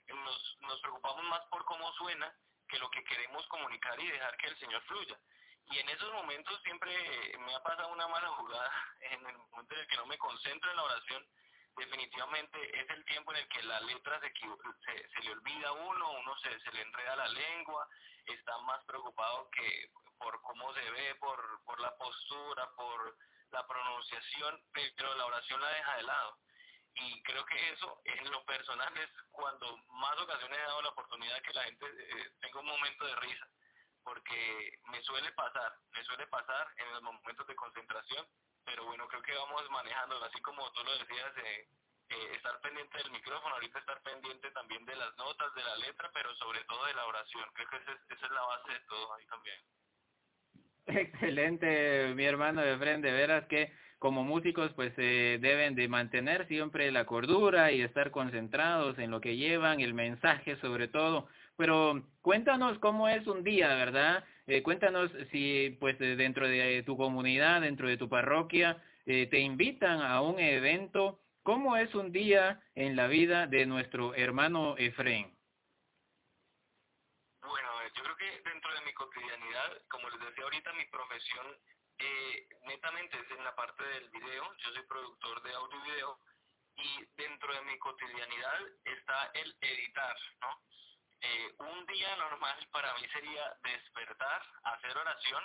nos, 0.08 0.58
nos 0.62 0.80
preocupamos 0.82 1.24
más 1.26 1.42
por 1.46 1.64
cómo 1.66 1.92
suena 1.94 2.34
que 2.68 2.80
lo 2.80 2.90
que 2.90 3.04
queremos 3.06 3.48
comunicar 3.48 4.00
y 4.00 4.12
dejar 4.12 4.36
que 4.38 4.48
el 4.48 4.60
Señor 4.60 4.82
fluya. 4.84 5.18
Y 5.70 5.80
en 5.80 5.90
esos 5.90 6.12
momentos 6.14 6.62
siempre 6.64 6.92
me 7.40 7.56
ha 7.56 7.64
pasado 7.64 7.90
una 7.90 8.08
mala 8.08 8.28
jugada, 8.30 8.72
en 9.02 9.26
el 9.28 9.38
momento 9.38 9.76
en 9.76 9.82
el 9.82 9.88
que 9.88 9.98
no 9.98 10.06
me 10.06 10.18
concentro 10.18 10.70
en 10.70 10.78
la 10.78 10.84
oración, 10.84 11.26
definitivamente 11.78 12.82
es 12.82 12.90
el 12.90 13.06
tiempo 13.06 13.32
en 13.32 13.38
el 13.38 13.48
que 13.50 13.64
la 13.64 13.80
letra 13.82 14.20
se, 14.20 14.32
se, 14.32 15.10
se 15.10 15.22
le 15.22 15.32
olvida 15.32 15.70
a 15.70 15.74
uno, 15.74 16.12
uno 16.12 16.38
se, 16.40 16.60
se 16.60 16.72
le 16.72 16.82
enreda 16.82 17.16
la 17.16 17.28
lengua, 17.28 17.88
está 18.26 18.58
más 18.60 18.84
preocupado 18.86 19.50
que 19.52 19.92
por 20.18 20.42
cómo 20.42 20.74
se 20.74 20.92
ve, 20.92 21.16
por, 21.16 21.64
por 21.64 21.80
la 21.80 21.96
postura, 21.98 22.70
por 22.76 23.18
la 23.52 23.66
pronunciación, 23.68 24.62
pero 24.74 25.16
la 25.16 25.26
oración 25.26 25.62
la 25.62 25.70
deja 25.70 25.96
de 25.98 26.04
lado. 26.04 26.38
Y 26.96 27.22
creo 27.24 27.46
que 27.46 27.70
eso, 27.72 28.02
en 28.06 28.32
lo 28.32 28.44
personal, 28.46 28.96
es 28.98 29.10
cuando 29.32 29.78
más 29.90 30.18
ocasiones 30.20 30.58
he 30.58 30.64
dado 30.64 30.82
la 30.82 30.90
oportunidad 30.90 31.42
que 31.42 31.54
la 31.54 31.64
gente 31.64 31.86
eh, 31.86 32.32
tenga 32.42 32.60
un 32.60 32.66
momento 32.66 33.06
de 33.06 33.16
risa, 33.18 33.48
porque 34.04 34.80
me 34.86 35.02
suele 35.04 35.32
pasar, 35.34 35.78
me 35.92 36.04
suele 36.04 36.26
pasar 36.28 36.68
en 36.78 36.94
los 36.94 37.04
momentos 37.04 37.46
de 37.46 37.56
concentración, 37.56 38.28
pero 38.66 38.86
bueno, 38.86 39.08
creo 39.08 39.22
que 39.22 39.36
vamos 39.36 39.70
manejando, 39.70 40.24
así 40.24 40.42
como 40.42 40.72
tú 40.74 40.84
lo 40.84 40.98
decías, 40.98 41.38
eh, 41.38 41.70
eh, 42.10 42.36
estar 42.36 42.60
pendiente 42.62 42.98
del 42.98 43.12
micrófono, 43.12 43.56
ahorita 43.56 43.80
estar 43.80 44.02
pendiente 44.02 44.50
también 44.52 44.86
de 44.86 44.96
las 44.96 45.16
notas, 45.18 45.54
de 45.54 45.64
la 45.64 45.76
letra, 45.78 46.10
pero 46.14 46.34
sobre 46.36 46.64
todo 46.64 46.86
de 46.86 46.94
la 46.94 47.06
oración. 47.06 47.50
Creo 47.54 47.70
que 47.70 47.78
esa 47.78 47.92
es, 47.92 48.00
esa 48.10 48.26
es 48.26 48.32
la 48.32 48.42
base 48.42 48.72
de 48.72 48.80
todo 48.82 49.14
ahí 49.14 49.26
también. 49.28 49.62
Excelente, 50.88 52.14
mi 52.16 52.24
hermano 52.26 52.62
de 52.62 52.76
veras 52.78 53.46
que 53.48 53.72
como 54.00 54.24
músicos 54.24 54.72
pues 54.74 54.94
se 54.96 55.38
deben 55.40 55.76
de 55.76 55.88
mantener 55.88 56.48
siempre 56.48 56.92
la 56.92 57.06
cordura 57.06 57.72
y 57.72 57.82
estar 57.82 58.12
concentrados 58.12 58.98
en 59.00 59.12
lo 59.12 59.20
que 59.20 59.36
llevan, 59.36 59.82
el 59.82 59.94
mensaje 59.94 60.56
sobre 60.58 60.88
todo. 60.88 61.28
Pero 61.58 62.04
cuéntanos 62.22 62.78
cómo 62.80 63.10
es 63.10 63.26
un 63.28 63.44
día, 63.44 63.70
¿verdad? 63.76 64.24
eh, 64.48 64.64
cuéntanos 64.64 65.12
si 65.32 65.78
pues 65.80 66.00
dentro 66.00 66.48
de 66.48 66.84
tu 66.84 66.96
comunidad, 66.96 67.62
dentro 67.62 67.88
de 67.90 67.98
tu 67.98 68.08
parroquia, 68.08 68.82
eh, 69.06 69.28
te 69.28 69.40
invitan 69.40 70.02
a 70.02 70.22
un 70.22 70.40
evento. 70.40 71.20
¿Cómo 71.44 71.78
es 71.78 71.94
un 71.96 72.12
día 72.12 72.62
en 72.76 72.96
la 72.96 73.08
vida 73.08 73.48
de 73.48 73.66
nuestro 73.66 74.14
hermano 74.16 74.76
Efraín? 74.78 75.37
Yo 77.98 78.04
creo 78.04 78.16
que 78.18 78.42
dentro 78.42 78.74
de 78.76 78.82
mi 78.82 78.94
cotidianidad, 78.94 79.82
como 79.90 80.08
les 80.10 80.20
decía 80.20 80.44
ahorita, 80.44 80.72
mi 80.74 80.86
profesión 80.86 81.58
eh, 81.98 82.48
netamente 82.62 83.20
es 83.20 83.32
en 83.32 83.44
la 83.44 83.56
parte 83.56 83.84
del 83.84 84.08
video. 84.12 84.56
Yo 84.58 84.72
soy 84.72 84.84
productor 84.84 85.42
de 85.42 85.54
audio 85.56 85.80
y 85.80 85.90
video 85.90 86.20
y 86.76 87.06
dentro 87.16 87.52
de 87.52 87.62
mi 87.62 87.80
cotidianidad 87.80 88.62
está 88.84 89.32
el 89.34 89.58
editar, 89.62 90.16
¿no? 90.42 90.62
Eh, 91.22 91.56
un 91.58 91.86
día 91.88 92.16
normal 92.18 92.68
para 92.72 92.94
mí 92.94 93.08
sería 93.12 93.58
despertar, 93.64 94.44
hacer 94.64 94.96
oración 94.96 95.44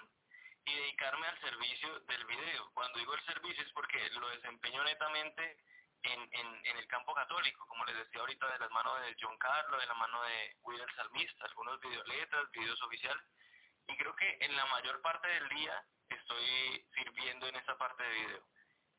y 0.67 0.75
dedicarme 0.75 1.27
al 1.27 1.41
servicio 1.41 2.01
del 2.01 2.27
video. 2.27 2.71
Cuando 2.75 2.99
digo 2.99 3.15
el 3.15 3.25
servicio 3.25 3.65
es 3.65 3.73
porque 3.73 4.11
lo 4.11 4.29
desempeño 4.29 4.85
netamente 4.85 5.57
en, 6.03 6.21
en, 6.33 6.67
en 6.67 6.77
el 6.77 6.87
campo 6.89 7.15
católico, 7.15 7.67
como 7.67 7.85
les 7.85 7.97
decía 7.97 8.21
ahorita, 8.21 8.47
de 8.53 8.59
las 8.59 8.71
manos 8.71 9.01
de 9.03 9.17
John 9.21 9.37
Carlos, 9.39 9.81
de 9.81 9.87
la 9.87 9.95
mano 9.95 10.23
de 10.23 10.57
Will 10.63 10.81
el 10.81 10.95
Salmista, 10.97 11.45
algunos 11.45 11.81
videoletras, 11.81 12.51
videos 12.53 12.83
oficiales. 12.83 13.25
Y 13.89 13.97
creo 13.97 14.15
que 14.17 14.39
en 14.41 14.57
la 14.57 14.67
mayor 14.67 15.01
parte 15.03 15.29
del 15.29 15.49
día 15.49 15.85
estoy 16.09 16.87
sirviendo 16.95 17.47
en 17.47 17.57
esa 17.57 17.77
parte 17.79 18.03
de 18.03 18.11
video 18.11 18.53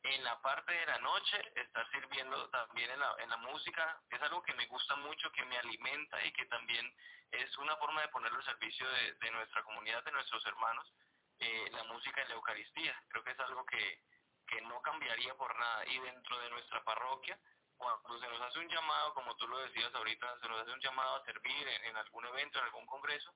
en 0.04 0.24
la 0.24 0.42
parte 0.42 0.74
de 0.74 0.86
la 0.86 0.98
noche 1.00 1.38
estar 1.56 1.90
sirviendo 1.92 2.50
también 2.50 2.92
en 2.92 3.00
la, 3.00 3.16
en 3.20 3.30
la 3.30 3.38
música 3.38 4.02
es 4.10 4.22
algo 4.22 4.44
que 4.44 4.54
me 4.54 4.68
gusta 4.68 4.96
mucho, 4.98 5.32
que 5.32 5.46
me 5.46 5.58
alimenta 5.58 6.24
y 6.26 6.32
que 6.34 6.46
también 6.48 6.94
es 7.32 7.58
una 7.58 7.76
forma 7.78 8.02
de 8.02 8.10
ponerlo 8.10 8.38
al 8.38 8.46
servicio 8.46 8.88
de, 8.90 9.14
de 9.14 9.32
nuestra 9.32 9.64
comunidad, 9.64 10.04
de 10.04 10.12
nuestros 10.12 10.46
hermanos, 10.46 10.94
eh, 11.40 11.70
la 11.72 11.84
música 11.86 12.22
en 12.22 12.30
la 12.30 12.36
Eucaristía. 12.36 13.02
Creo 13.08 13.24
que 13.24 13.32
es 13.32 13.40
algo 13.40 13.66
que, 13.66 14.04
que 14.48 14.62
no 14.62 14.82
cambiaría 14.82 15.36
por 15.36 15.58
nada. 15.58 15.86
Y 15.88 16.00
dentro 16.00 16.40
de 16.40 16.50
nuestra 16.50 16.84
parroquia, 16.84 17.38
cuando 17.78 18.20
se 18.20 18.28
nos 18.30 18.42
hace 18.42 18.60
un 18.60 18.70
llamado, 18.70 19.14
como 19.14 19.36
tú 19.36 19.48
lo 19.48 19.60
decías 19.60 19.94
ahorita, 19.94 20.40
se 20.40 20.48
nos 20.48 20.62
hace 20.62 20.72
un 20.72 20.82
llamado 20.82 21.16
a 21.16 21.26
servir 21.26 21.68
en, 21.68 21.98
algún 21.98 22.26
evento, 22.26 22.60
en 22.60 22.66
algún 22.66 22.86
congreso, 22.86 23.34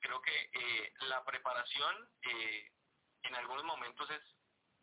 creo 0.00 0.20
que 0.20 0.50
eh, 0.52 0.92
la 1.00 1.24
preparación 1.24 2.10
eh, 2.22 2.72
en 3.22 3.34
algunos 3.36 3.64
momentos 3.64 4.08
es 4.10 4.22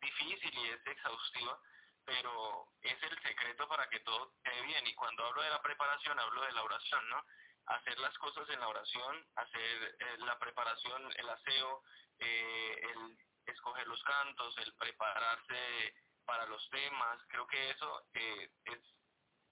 difícil 0.00 0.52
y 0.58 0.68
es 0.68 0.86
exhaustiva, 0.86 1.58
pero 2.04 2.66
es 2.82 3.00
el 3.02 3.22
secreto 3.22 3.68
para 3.68 3.88
que 3.88 4.00
todo 4.00 4.32
esté 4.36 4.62
bien. 4.62 4.86
Y 4.86 4.94
cuando 4.94 5.24
hablo 5.24 5.42
de 5.42 5.50
la 5.50 5.62
preparación, 5.62 6.18
hablo 6.18 6.42
de 6.42 6.52
la 6.52 6.62
oración, 6.62 7.08
¿no? 7.08 7.24
Hacer 7.66 7.98
las 8.00 8.16
cosas 8.18 8.48
en 8.50 8.60
la 8.60 8.68
oración, 8.68 9.24
hacer 9.36 9.96
eh, 10.00 10.16
la 10.18 10.38
preparación, 10.38 11.12
el 11.16 11.28
aseo, 11.28 11.82
eh, 12.18 12.80
el 12.82 13.18
escoger 13.46 13.86
los 13.86 14.02
cantos, 14.04 14.56
el 14.58 14.74
prepararse 14.74 15.94
para 16.24 16.46
los 16.46 16.68
temas. 16.70 17.18
Creo 17.28 17.46
que 17.46 17.70
eso 17.70 18.06
eh, 18.14 18.50
es 18.64 18.80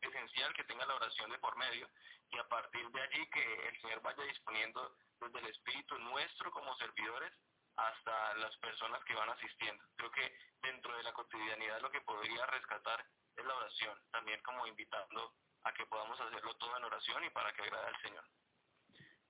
esencial 0.01 0.55
que 0.55 0.65
tenga 0.65 0.87
la 0.87 0.95
oración 0.95 1.31
de 1.31 1.39
por 1.39 1.57
medio 1.57 1.89
y 2.31 2.39
a 2.39 2.49
partir 2.49 2.89
de 2.91 3.03
allí 3.03 3.27
que 3.31 3.69
el 3.69 3.81
Señor 3.81 4.01
vaya 4.03 4.23
disponiendo 4.25 4.97
desde 5.21 5.39
el 5.41 5.47
Espíritu 5.49 5.99
nuestro 5.99 6.51
como 6.53 6.77
servidores 6.77 7.33
hasta 7.77 8.35
las 8.35 8.57
personas 8.59 9.03
que 9.05 9.15
van 9.15 9.31
asistiendo. 9.31 9.85
Creo 9.97 10.11
que 10.11 10.33
dentro 10.63 10.97
de 10.97 11.03
la 11.03 11.13
cotidianidad 11.13 11.81
lo 11.81 11.91
que 11.91 12.01
podría 12.03 12.47
rescatar 12.47 13.05
es 13.37 13.45
la 13.45 13.55
oración, 13.55 13.99
también 14.11 14.41
como 14.43 14.67
invitando 14.67 15.35
a 15.65 15.73
que 15.73 15.87
podamos 15.87 16.19
hacerlo 16.21 16.55
todo 16.57 16.77
en 16.77 16.85
oración 16.85 17.25
y 17.25 17.31
para 17.31 17.53
que 17.53 17.63
agrade 17.63 17.87
al 17.87 18.03
Señor. 18.03 18.25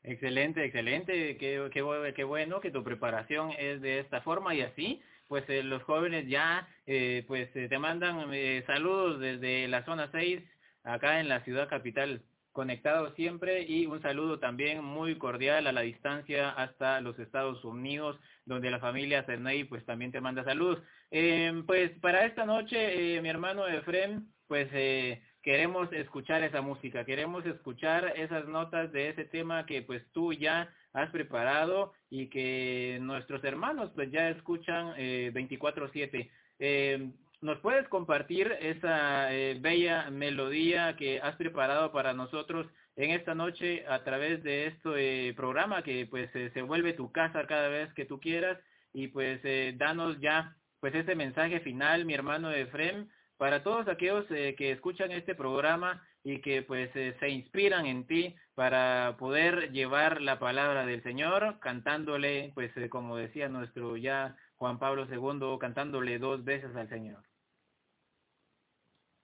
Excelente, 0.02 0.64
excelente, 0.64 1.36
qué, 1.36 1.70
qué, 1.72 2.12
qué 2.14 2.24
bueno 2.24 2.60
que 2.60 2.70
tu 2.70 2.82
preparación 2.82 3.50
es 3.58 3.80
de 3.80 4.00
esta 4.00 4.22
forma. 4.22 4.54
Y 4.54 4.62
así, 4.62 5.02
pues 5.28 5.44
eh, 5.48 5.62
los 5.62 5.82
jóvenes 5.82 6.26
ya 6.28 6.68
eh, 6.86 7.24
pues 7.28 7.54
eh, 7.54 7.68
te 7.68 7.78
mandan 7.78 8.30
saludos 8.66 9.20
desde 9.20 9.68
la 9.68 9.84
zona 9.84 10.10
6 10.12 10.42
acá 10.84 11.20
en 11.20 11.28
la 11.28 11.44
ciudad 11.44 11.68
capital 11.68 12.22
conectados 12.52 13.14
siempre. 13.14 13.62
Y 13.62 13.86
un 13.86 14.02
saludo 14.02 14.38
también 14.38 14.82
muy 14.84 15.16
cordial 15.18 15.66
a 15.66 15.72
la 15.72 15.82
distancia 15.82 16.50
hasta 16.50 17.00
los 17.00 17.18
Estados 17.18 17.64
Unidos, 17.64 18.18
donde 18.44 18.70
la 18.70 18.80
familia 18.80 19.24
Cerney 19.24 19.64
pues 19.64 19.84
también 19.86 20.12
te 20.12 20.20
manda 20.20 20.44
saludos. 20.44 20.82
Eh, 21.10 21.62
pues 21.66 21.90
para 22.00 22.24
esta 22.26 22.44
noche, 22.44 23.16
eh, 23.16 23.22
mi 23.22 23.28
hermano 23.28 23.66
Efrem, 23.66 24.26
pues 24.46 24.68
eh, 24.72 25.22
queremos 25.42 25.92
escuchar 25.92 26.42
esa 26.42 26.60
música, 26.60 27.04
queremos 27.04 27.44
escuchar 27.46 28.12
esas 28.16 28.46
notas 28.46 28.92
de 28.92 29.08
ese 29.10 29.24
tema 29.24 29.66
que 29.66 29.82
pues 29.82 30.02
tú 30.12 30.32
ya 30.32 30.72
has 30.92 31.10
preparado 31.10 31.92
y 32.10 32.28
que 32.28 32.98
nuestros 33.00 33.42
hermanos 33.44 33.90
pues 33.94 34.10
ya 34.10 34.28
escuchan 34.30 34.94
eh, 34.96 35.30
24/7. 35.32 36.30
Eh, 36.58 37.10
¿Nos 37.40 37.58
puedes 37.60 37.88
compartir 37.88 38.54
esa 38.60 39.32
eh, 39.32 39.56
bella 39.58 40.10
melodía 40.10 40.94
que 40.96 41.20
has 41.20 41.36
preparado 41.36 41.90
para 41.90 42.12
nosotros 42.12 42.66
en 42.96 43.12
esta 43.12 43.34
noche 43.34 43.84
a 43.88 44.04
través 44.04 44.42
de 44.42 44.66
este 44.66 45.32
programa 45.34 45.82
que 45.82 46.06
pues 46.06 46.28
eh, 46.34 46.50
se 46.52 46.60
vuelve 46.60 46.92
tu 46.92 47.10
casa 47.12 47.46
cada 47.46 47.68
vez 47.68 47.90
que 47.94 48.04
tú 48.04 48.20
quieras 48.20 48.58
y 48.92 49.08
pues 49.08 49.40
danos 49.78 50.20
ya 50.20 50.54
pues 50.80 50.94
ese 50.94 51.14
mensaje 51.14 51.60
final, 51.60 52.04
mi 52.04 52.14
hermano 52.14 52.50
Efrem, 52.50 53.08
para 53.40 53.62
todos 53.62 53.88
aquellos 53.88 54.26
que 54.26 54.70
escuchan 54.70 55.12
este 55.12 55.34
programa 55.34 56.06
y 56.22 56.42
que 56.42 56.60
pues 56.60 56.92
se 56.92 57.28
inspiran 57.30 57.86
en 57.86 58.06
ti 58.06 58.36
para 58.54 59.16
poder 59.18 59.72
llevar 59.72 60.20
la 60.20 60.38
palabra 60.38 60.84
del 60.84 61.02
Señor 61.02 61.58
cantándole 61.58 62.52
pues 62.54 62.70
como 62.90 63.16
decía 63.16 63.48
nuestro 63.48 63.96
ya 63.96 64.36
Juan 64.56 64.78
Pablo 64.78 65.06
II 65.06 65.56
cantándole 65.58 66.18
dos 66.18 66.44
veces 66.44 66.76
al 66.76 66.90
Señor. 66.90 67.24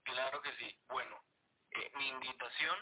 Claro 0.04 0.40
que 0.40 0.52
sí. 0.52 0.74
Bueno, 0.88 1.14
eh, 1.72 1.90
mi 1.98 2.08
invitación, 2.08 2.76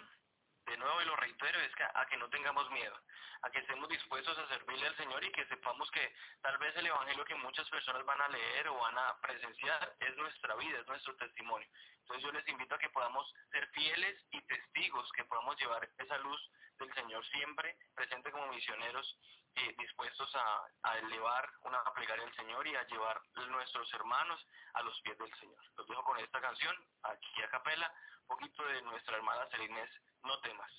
de 0.67 0.77
nuevo 0.77 1.03
y 1.03 1.05
lo 1.05 1.17
reitero, 1.17 1.61
es 1.61 1.75
que 1.75 1.85
a 1.85 2.07
que 2.07 2.17
no 2.17 2.29
tengamos 2.29 2.71
miedo, 2.71 2.97
a 3.43 3.51
que 3.51 3.59
estemos 3.59 3.89
dispuestos 3.89 4.37
a 4.39 4.49
servirle 4.49 4.87
al 4.87 4.97
Señor 4.97 5.23
y 5.25 5.33
que 5.33 5.47
sepamos 5.47 5.91
que 5.91 6.15
tal 6.43 6.57
vez 6.59 6.75
el 6.77 6.87
Evangelio 6.87 7.25
que 7.25 7.35
muchas 7.35 7.69
personas 7.69 8.05
van 8.05 8.21
a 8.21 8.29
leer 8.29 8.69
o 8.69 8.79
van 8.79 8.97
a 8.99 9.21
presenciar 9.21 9.95
es 10.01 10.17
nuestra 10.17 10.55
vida, 10.57 10.79
es 10.79 10.87
nuestro 10.87 11.15
testimonio. 11.17 11.69
Entonces 12.01 12.25
yo 12.25 12.33
les 12.33 12.49
invito 12.49 12.75
a 12.75 12.79
que 12.79 12.91
podamos 12.91 13.33
ser 13.51 13.67
fieles 13.69 14.23
y 14.31 14.41
testigos, 14.43 15.11
que 15.13 15.25
podamos 15.25 15.57
llevar 15.59 15.89
esa 15.99 16.19
luz 16.19 16.51
del 16.79 16.93
Señor 16.95 17.25
siempre 17.27 17.77
presente 17.95 18.31
como 18.31 18.49
misioneros 18.49 19.19
eh, 19.57 19.75
dispuestos 19.79 20.31
a, 20.35 20.99
elevar 20.99 21.49
una 21.63 21.83
plegaria 21.95 22.25
al 22.25 22.35
Señor 22.35 22.67
y 22.67 22.75
a 22.75 22.87
llevar 22.87 23.21
nuestros 23.49 23.93
hermanos 23.95 24.45
a 24.75 24.83
los 24.83 25.01
pies 25.03 25.17
del 25.19 25.33
Señor. 25.39 25.59
Los 25.77 25.87
dejo 25.87 26.03
con 26.05 26.19
esta 26.19 26.41
canción, 26.41 26.77
aquí 27.03 27.43
a 27.43 27.51
capela, 27.51 27.93
un 28.23 28.27
poquito 28.29 28.65
de 28.65 28.83
nuestra 28.83 29.17
hermana 29.17 29.47
Celinés, 29.51 29.91
No 30.25 30.39
temas. 30.41 30.73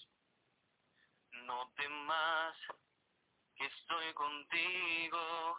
No 1.31 1.71
temas 1.75 2.57
que 3.55 3.65
estoy 3.65 4.13
contigo 4.13 5.57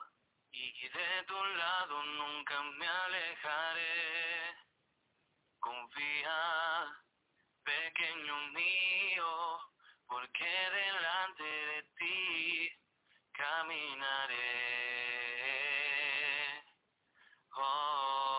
y 0.50 0.88
de 0.88 1.22
tu 1.26 1.44
lado 1.44 2.02
nunca 2.02 2.62
me 2.62 2.88
alejaré. 2.88 4.56
Confía, 5.60 7.02
pequeño 7.64 8.36
mío, 8.48 9.60
porque 10.06 10.44
delante 10.44 11.44
de 11.44 11.82
ti 11.98 12.72
caminaré. 13.32 14.36
Oh, 17.58 18.36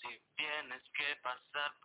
si 0.00 0.20
tienes 0.36 0.82
que 0.94 1.16
pasar 1.16 1.79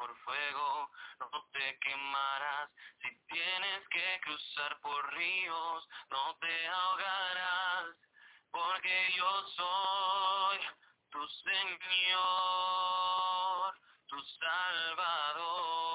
no 0.51 1.47
te 1.51 1.79
quemarás. 1.79 2.69
Si 3.01 3.09
tienes 3.27 3.87
que 3.89 4.19
cruzar 4.21 4.79
por 4.81 5.13
ríos, 5.13 5.87
no 6.09 6.37
te 6.39 6.67
ahogarás. 6.67 7.95
Porque 8.51 9.13
yo 9.15 9.47
soy 9.49 10.59
tu 11.09 11.27
Señor, 11.27 12.19
tu 14.07 14.21
Salvador. 14.39 15.85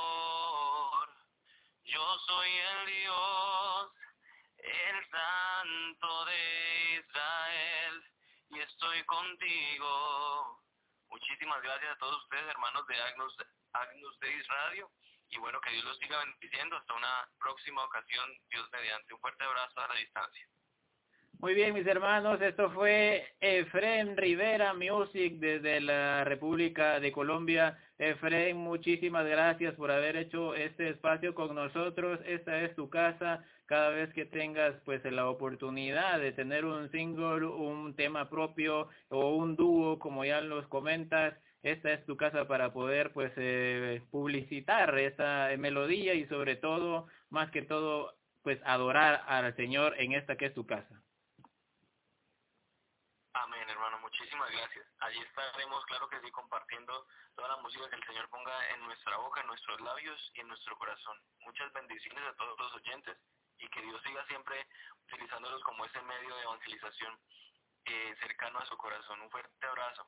Yo 1.85 2.19
soy 2.27 2.51
el 2.51 2.87
Dios, 2.87 3.93
el 4.59 5.11
Santo 5.11 6.25
de 6.27 7.01
Israel, 7.01 8.05
y 8.51 8.61
estoy 8.61 9.05
contigo. 9.05 10.61
Muchísimas 11.09 11.63
gracias 11.63 11.93
a 11.93 11.99
todos 11.99 12.23
ustedes, 12.23 12.47
hermanos 12.47 12.87
de 12.87 13.03
Agnus, 13.03 13.37
Agnus 13.73 14.19
Deis 14.21 14.47
Radio, 14.49 14.91
y 15.31 15.39
bueno, 15.39 15.61
que 15.61 15.71
Dios 15.71 15.85
los 15.85 15.99
siga 15.99 16.19
bendiciendo 16.25 16.77
hasta 16.77 16.95
una 16.95 17.29
próxima 17.39 17.85
ocasión, 17.85 18.29
Dios 18.51 18.69
mediante. 18.73 19.15
Un 19.15 19.21
fuerte 19.21 19.45
abrazo 19.45 19.81
a 19.81 19.89
la 19.89 19.95
distancia. 19.95 20.47
Muy 21.39 21.55
bien, 21.55 21.73
mis 21.73 21.87
hermanos, 21.87 22.39
esto 22.43 22.71
fue 22.73 23.27
Efren 23.41 24.17
Rivera 24.17 24.75
Music 24.75 25.37
desde 25.39 25.81
la 25.81 26.23
República 26.25 27.01
de 27.01 27.13
Colombia. 27.13 27.79
Efren, 27.97 28.59
muchísimas 28.59 29.25
gracias 29.25 29.75
por 29.77 29.91
haber 29.91 30.17
hecho 30.17 30.55
este 30.55 30.91
espacio 30.91 31.35
con 31.35 31.55
nosotros. 31.55 32.21
Esta 32.27 32.61
es 32.61 32.75
tu 32.75 32.91
casa. 32.91 33.43
Cada 33.65 33.89
vez 33.89 34.13
que 34.13 34.27
tengas 34.27 34.75
pues 34.85 35.03
la 35.05 35.31
oportunidad 35.31 36.19
de 36.19 36.33
tener 36.33 36.67
un 36.67 36.91
single, 36.91 37.47
un 37.47 37.97
tema 37.97 38.29
propio 38.29 38.91
o 39.09 39.31
un 39.31 39.57
dúo, 39.57 39.99
como 39.99 40.27
ya 40.27 40.43
los 40.43 40.67
comentas, 40.67 41.35
esta 41.63 41.93
es 41.93 42.07
tu 42.07 42.17
casa 42.17 42.49
para 42.49 42.73
poder 42.73 43.13
pues 43.13 43.33
eh, 43.37 44.03
publicitar 44.11 44.99
esa 44.99 45.49
melodía 45.59 46.15
y 46.15 46.27
sobre 46.27 46.57
todo, 46.57 47.07
más 47.29 47.51
que 47.51 47.63
todo, 47.63 48.17
pues 48.43 48.59
adorar 48.65 49.23
al 49.27 49.55
Señor 49.57 49.95
en 49.99 50.13
esta 50.13 50.37
que 50.37 50.47
es 50.47 50.55
tu 50.55 50.67
casa. 50.67 51.03
Amén, 53.35 53.69
hermano. 53.69 53.99
Muchísimas 54.01 54.51
gracias. 54.51 54.87
Allí 55.01 55.19
estaremos, 55.21 55.85
claro 55.87 56.09
que 56.09 56.21
sí, 56.21 56.31
compartiendo 56.31 57.07
toda 57.37 57.49
la 57.49 57.57
música 57.59 57.89
que 57.89 57.97
el 57.97 58.05
Señor 58.05 58.29
ponga 58.29 58.71
en 58.71 58.81
nuestra 58.83 59.17
boca, 59.19 59.41
en 59.41 59.47
nuestros 59.47 59.81
labios 59.81 60.33
y 60.35 60.41
en 60.41 60.49
nuestro 60.49 60.77
corazón. 60.77 61.17
Muchas 61.41 61.73
bendiciones 61.73 62.25
a 62.25 62.35
todos 62.35 62.59
los 62.59 62.75
oyentes 62.75 63.17
y 63.59 63.69
que 63.69 63.83
Dios 63.83 64.01
siga 64.03 64.27
siempre 64.27 64.67
utilizándolos 65.05 65.63
como 65.63 65.85
ese 65.85 66.01
medio 66.03 66.35
de 66.35 66.43
evangelización 66.43 67.19
eh, 67.85 68.17
cercano 68.21 68.59
a 68.59 68.67
su 68.67 68.77
corazón. 68.77 69.21
Un 69.21 69.31
fuerte 69.31 69.67
abrazo. 69.67 70.07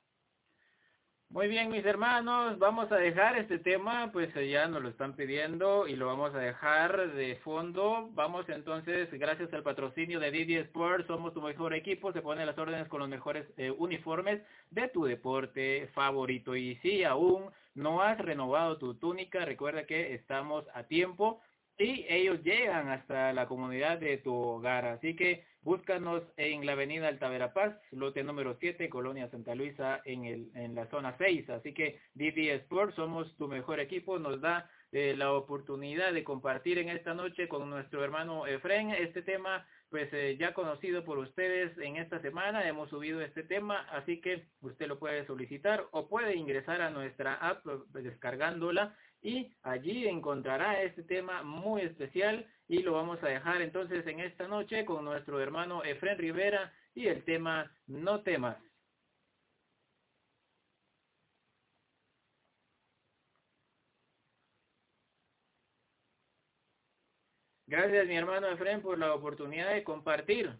Muy 1.32 1.48
bien, 1.48 1.70
mis 1.70 1.86
hermanos, 1.86 2.58
vamos 2.58 2.92
a 2.92 2.96
dejar 2.96 3.38
este 3.38 3.58
tema, 3.58 4.12
pues 4.12 4.28
eh, 4.36 4.50
ya 4.50 4.68
nos 4.68 4.82
lo 4.82 4.90
están 4.90 5.16
pidiendo 5.16 5.88
y 5.88 5.96
lo 5.96 6.06
vamos 6.06 6.34
a 6.34 6.38
dejar 6.38 7.14
de 7.14 7.36
fondo. 7.36 8.10
Vamos 8.12 8.46
entonces, 8.50 9.10
gracias 9.12 9.50
al 9.54 9.62
patrocinio 9.62 10.20
de 10.20 10.30
Didi 10.30 10.56
Sports, 10.56 11.06
somos 11.06 11.32
tu 11.32 11.40
mejor 11.40 11.72
equipo, 11.72 12.12
se 12.12 12.20
ponen 12.20 12.44
las 12.44 12.58
órdenes 12.58 12.86
con 12.88 13.00
los 13.00 13.08
mejores 13.08 13.46
eh, 13.56 13.70
uniformes 13.70 14.42
de 14.70 14.88
tu 14.88 15.04
deporte 15.04 15.88
favorito. 15.94 16.54
Y 16.54 16.76
si 16.82 17.02
aún 17.02 17.50
no 17.74 18.02
has 18.02 18.18
renovado 18.18 18.76
tu 18.76 18.96
túnica, 18.96 19.46
recuerda 19.46 19.86
que 19.86 20.12
estamos 20.12 20.66
a 20.74 20.82
tiempo 20.82 21.40
y 21.78 22.06
ellos 22.08 22.42
llegan 22.42 22.88
hasta 22.88 23.32
la 23.32 23.46
comunidad 23.46 23.98
de 23.98 24.18
tu 24.18 24.34
hogar. 24.34 24.84
Así 24.86 25.16
que 25.16 25.44
búscanos 25.62 26.22
en 26.36 26.64
la 26.66 26.72
avenida 26.72 27.08
Altavera 27.08 27.52
Paz, 27.52 27.74
lote 27.90 28.22
número 28.22 28.56
7, 28.58 28.88
Colonia 28.88 29.30
Santa 29.30 29.54
Luisa, 29.54 30.00
en, 30.04 30.24
el, 30.24 30.50
en 30.54 30.74
la 30.74 30.86
zona 30.90 31.16
6. 31.18 31.50
Así 31.50 31.72
que 31.72 32.00
Didi 32.14 32.50
Sports, 32.50 32.96
somos 32.96 33.36
tu 33.36 33.48
mejor 33.48 33.80
equipo, 33.80 34.18
nos 34.18 34.40
da 34.40 34.70
eh, 34.92 35.14
la 35.16 35.32
oportunidad 35.32 36.12
de 36.12 36.24
compartir 36.24 36.78
en 36.78 36.90
esta 36.90 37.14
noche 37.14 37.48
con 37.48 37.68
nuestro 37.70 38.04
hermano 38.04 38.46
Efren 38.46 38.90
este 38.90 39.22
tema 39.22 39.66
pues 39.92 40.08
eh, 40.14 40.38
ya 40.40 40.54
conocido 40.54 41.04
por 41.04 41.18
ustedes 41.18 41.76
en 41.76 41.96
esta 41.96 42.18
semana, 42.22 42.66
hemos 42.66 42.88
subido 42.88 43.20
este 43.20 43.42
tema, 43.42 43.80
así 43.90 44.22
que 44.22 44.46
usted 44.62 44.88
lo 44.88 44.98
puede 44.98 45.26
solicitar 45.26 45.84
o 45.90 46.08
puede 46.08 46.34
ingresar 46.34 46.80
a 46.80 46.88
nuestra 46.88 47.34
app 47.34 47.66
descargándola 47.92 48.96
y 49.22 49.54
allí 49.62 50.08
encontrará 50.08 50.82
este 50.82 51.04
tema 51.04 51.42
muy 51.42 51.82
especial 51.82 52.46
y 52.68 52.82
lo 52.82 52.94
vamos 52.94 53.22
a 53.22 53.28
dejar 53.28 53.62
entonces 53.62 54.06
en 54.06 54.20
esta 54.20 54.48
noche 54.48 54.84
con 54.84 55.04
nuestro 55.04 55.40
hermano 55.40 55.84
Efren 55.84 56.18
Rivera 56.18 56.72
y 56.94 57.06
el 57.06 57.24
tema 57.24 57.72
No 57.86 58.22
temas. 58.22 58.56
Gracias 67.66 68.06
mi 68.06 68.16
hermano 68.16 68.48
Efren 68.48 68.82
por 68.82 68.98
la 68.98 69.14
oportunidad 69.14 69.72
de 69.72 69.84
compartir 69.84 70.58